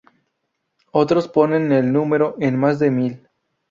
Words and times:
Otros 0.93 1.27
ponen 1.27 1.71
el 1.71 1.93
número 1.93 2.35
en 2.39 2.57
más 2.57 2.79
de 2.79 2.89
mil. 2.89 3.29